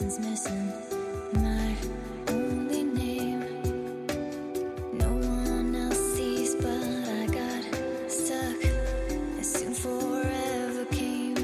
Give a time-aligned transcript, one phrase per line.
[0.00, 0.72] something's missing.
[1.34, 1.76] My
[2.28, 3.44] only name.
[4.92, 7.62] No one else sees, but I got
[8.08, 8.64] stuck.
[9.38, 11.36] As soon forever came.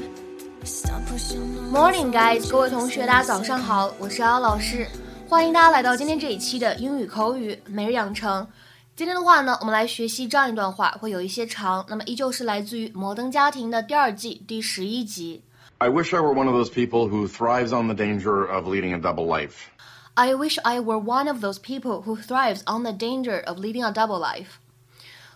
[0.63, 2.49] Stop pushing on Morning, guys！
[2.49, 4.87] 各位同学，大家早上好，我是姚老师，
[5.27, 8.47] 欢迎大家来到今天这一期的英语口语每日养成。
[8.95, 15.43] 今天的话呢，我们来学习这样一段话，会有一些长，那么依旧是来自于《摩登家庭》的第二季第十一集。
[15.80, 19.00] I wish I were one of those people who thrives on the danger of leading a
[19.00, 19.70] double life.
[20.16, 23.82] I wish I were one of those people who thrives on the danger of leading
[23.82, 24.60] a double life.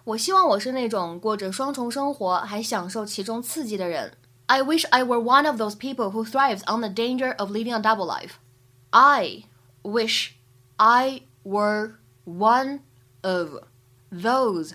[0.05, 4.13] 我希望我是那种过着双重生活还享受其中刺激的人。
[4.47, 7.81] I wish I were one of those people who thrives on the danger of leading a
[7.81, 8.35] double life.
[8.91, 9.47] I
[9.83, 10.35] wish
[10.77, 12.83] I were one
[13.23, 13.65] of
[14.13, 14.75] those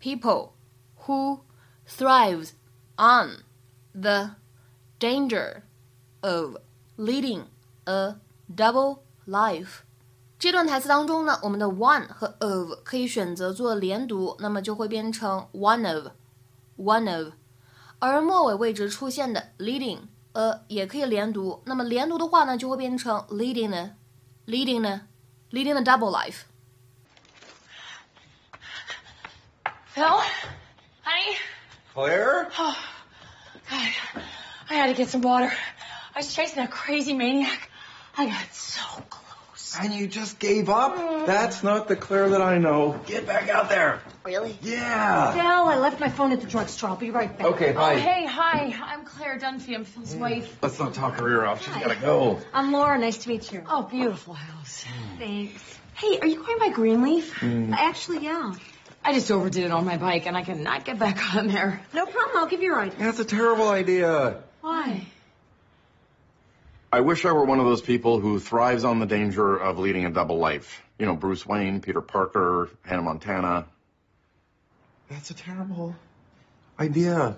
[0.00, 0.52] people
[1.06, 1.40] who
[1.86, 2.52] thrives
[2.96, 3.42] on
[3.92, 4.36] the
[4.98, 5.62] danger
[6.20, 6.56] of
[6.96, 7.44] leading
[7.84, 8.16] a
[8.54, 9.80] double life。
[10.38, 16.08] 这段台词当中呢，我们的 one 和 of 可以选择做连读，那么就会变成 one of
[16.76, 17.34] one of，
[18.00, 20.00] 而末尾位置出现的 leading
[20.32, 23.92] a 也可以连读，那么连读的话呢，就会变成 leading 呢，
[24.46, 25.02] leading 呢，
[25.52, 26.42] leading a double life。
[29.94, 30.20] Phil?
[31.04, 31.36] Honey?
[31.94, 32.48] Claire?
[32.58, 32.74] Oh,
[33.68, 34.22] God.
[34.69, 35.51] I had to get some water.
[36.15, 37.69] I was chasing that crazy maniac.
[38.17, 39.75] I got so close.
[39.79, 40.95] And you just gave up?
[40.95, 41.25] Mm.
[41.25, 42.99] That's not the Claire that I know.
[43.05, 44.01] Get back out there.
[44.25, 44.57] Really?
[44.61, 45.31] Yeah.
[45.33, 46.89] Phil, I left my phone at the drugstore.
[46.89, 47.47] I'll be right back.
[47.47, 47.99] Okay, Oh, bye.
[47.99, 48.73] hey, hi.
[48.81, 49.75] I'm Claire Dunphy.
[49.75, 50.19] I'm Phil's mm.
[50.19, 50.57] wife.
[50.61, 51.63] Let's not talk her ear off.
[51.63, 52.39] She's gotta go.
[52.53, 52.97] I'm Laura.
[52.97, 53.63] Nice to meet you.
[53.69, 54.37] Oh, beautiful mm.
[54.37, 54.83] house.
[55.17, 55.79] thanks.
[55.93, 57.43] Hey, are you going by Greenleaf?
[57.73, 58.53] Actually, yeah.
[59.03, 61.81] I just overdid it on my bike and I cannot get back on there.
[61.93, 62.37] No problem.
[62.37, 62.93] I'll give you a ride.
[62.99, 64.43] That's a terrible idea.
[64.67, 65.07] Why?
[66.91, 70.05] I wish I were one of those people who thrives on the danger of leading
[70.05, 70.83] a double life.
[70.99, 73.65] You know, Bruce Wayne, Peter Parker, Hannah Montana.
[75.09, 75.95] That's a terrible
[76.77, 77.37] idea.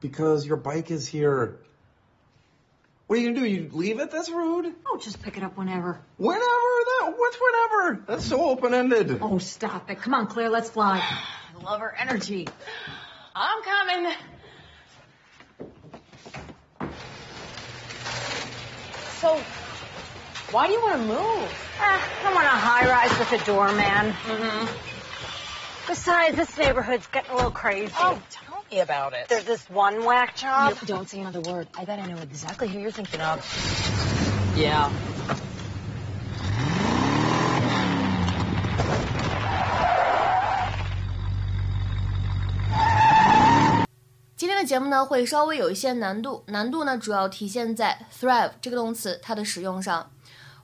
[0.00, 1.58] Because your bike is here.
[3.08, 3.52] What are you gonna do?
[3.52, 4.12] You leave it?
[4.12, 4.72] That's rude.
[4.86, 5.98] Oh, just pick it up whenever.
[6.18, 8.04] Whenever that what's whenever?
[8.06, 9.18] That's so open ended.
[9.20, 10.00] Oh, stop it.
[10.02, 10.50] Come on, Claire.
[10.50, 11.00] Let's fly.
[11.00, 12.46] I love her energy.
[13.34, 14.12] I'm coming.
[19.20, 19.36] So,
[20.52, 21.74] why do you want to move?
[21.80, 24.12] Ah, I want a high rise with a doorman.
[24.12, 25.88] Mm-hmm.
[25.88, 27.92] Besides, this neighborhood's getting a little crazy.
[27.98, 29.28] Oh, tell me about it.
[29.28, 30.76] There's this one whack job.
[30.80, 31.66] You don't say another word.
[31.76, 33.44] I bet I know exactly who you're thinking of.
[34.54, 34.92] Yeah.
[44.68, 50.10] 节目呢会稍微有一些难度，难度呢主要体现在 thrive 这个动词它的使用上。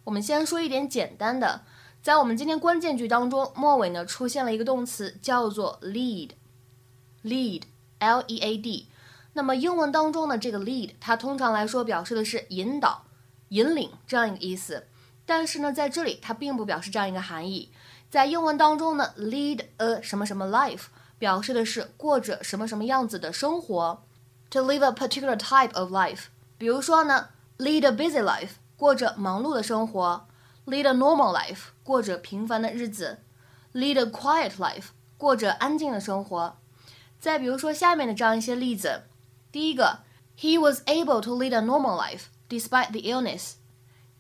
[0.04, 1.62] 我们先说一点简单的，
[2.02, 8.90] 在我们今天关键句当中，末尾呢出现了一个动词叫做 lead，lead，l e a d。
[9.32, 13.04] 那么英文当中呢，这个 lead 它通常来说表示的是引导、
[13.48, 14.86] 引领这样一个意思，
[15.24, 17.72] 但是呢在这里它并不表示这样一个含义。
[18.10, 20.88] 在英文当中呢，lead a 什么什么 life。
[21.18, 24.02] 表示的是过着什么什么样子的生活
[24.50, 26.24] ，to live a particular type of life。
[26.58, 30.26] 比如说呢，lead a busy life，过着忙碌的生活
[30.66, 33.18] ；lead a normal life，过着平凡的日子
[33.72, 34.86] ；lead a quiet life，
[35.16, 36.56] 过着安静的生活。
[37.18, 39.02] 再比如说下面的这样一些例子，
[39.50, 40.00] 第一个
[40.38, 43.54] ，He was able to lead a normal life despite the illness。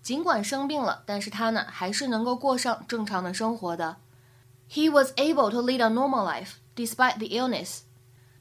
[0.02, 3.96] 尽管生病了，但是他呢还是能够过上正常的生活的。
[4.70, 7.81] He was able to lead a normal life despite the illness。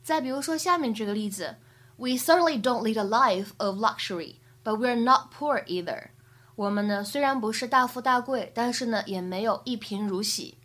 [0.03, 1.56] 再比如说下面这个例子，
[1.97, 6.11] We certainly don't lead a life of luxury, but we're not poor either。
[6.55, 10.59] 我们呢虽然不是大富大贵，但是呢也没有一贫如洗。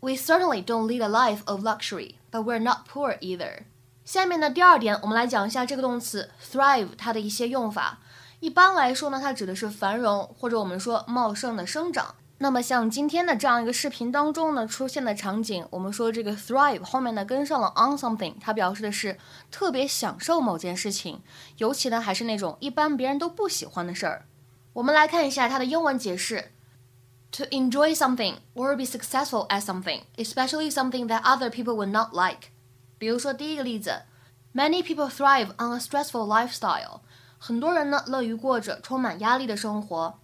[0.00, 3.64] We certainly don't lead a life of luxury, but we're not poor either。
[4.04, 8.00] 下面呢第二点，我们来讲一下这个动词 thrive 它的一些用法。
[8.40, 12.14] 一般来说呢，它指的是繁荣或者我们说茂盛的生长。
[12.39, 19.17] 那么像今天的这样一个视频当中呢，出现的场景，我们说这个 thrive 后面呢跟上了 on something，它表示的是
[19.49, 21.21] 特别享受某件事情，
[21.57, 24.25] 尤其呢还是那种一般别人都不喜欢的事儿。
[24.73, 26.51] 我们来看一下它的英文解释
[27.31, 32.49] ：to enjoy something or be successful at something, especially something that other people would not like。
[32.97, 34.01] 比如说第一个例子
[34.53, 37.01] ，Many people thrive on a stressful lifestyle。
[37.37, 40.19] 很多人呢乐于过着充满压力的生活。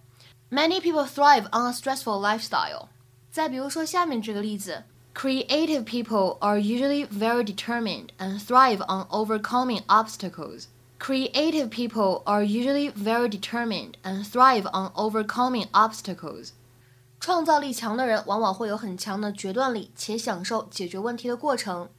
[0.49, 2.87] Many people thrive on a stressful lifestyle。
[3.31, 10.65] 再比如说下面这个例子，Creative people are usually very determined and thrive on overcoming obstacles。
[10.99, 16.49] Creative people are usually very determined and thrive on overcoming obstacles.
[17.19, 21.89] 创造力强的人往往会有很强的决断力，且享受解决问题的过程。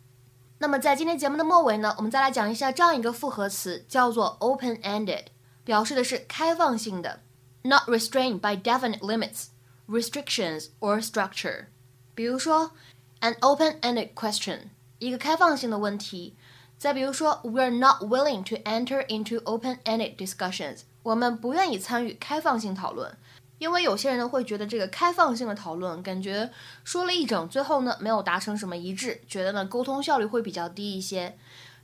[0.59, 5.25] 那么在今天节目的末尾呢，我们再来讲一下这样一个复合词，叫做 open-ended，
[5.65, 7.21] 表示的是开放性的
[7.64, 9.48] ，not restrained by definite limits,
[9.88, 11.66] restrictions or structure。
[12.14, 12.72] 比如说
[13.22, 14.70] ，an open-ended question，
[15.00, 16.36] 一个开放性的问题。
[16.78, 20.82] 再比如说，we are not willing to enter into open-ended discussions。
[21.04, 23.16] 我们不愿意参与开放性讨论，
[23.58, 26.52] 因为有些人呢会觉得这个开放性的讨论，感觉
[26.84, 31.38] 说了一整，最后呢没有达成什么一致，觉得呢沟通效率会比较低一些。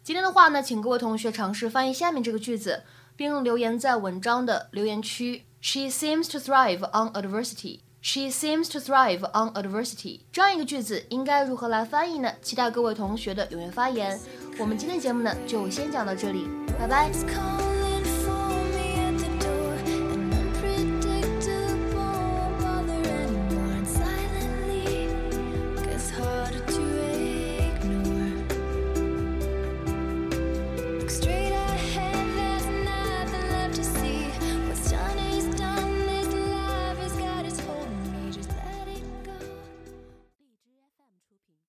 [0.04, 2.84] 今天的话呢，请各位同学尝试翻译下面这个句子，
[3.16, 5.47] 并留言在文章的留言区。
[5.60, 7.80] She seems to thrive on adversity.
[8.00, 10.22] She seems to thrive on adversity。
[10.32, 12.32] 这样一个句子应该如何来翻译呢？
[12.42, 14.18] 期待各位同学的踊跃发言。
[14.60, 16.48] 我们今天节目呢就先讲到这里，
[16.80, 17.67] 拜拜。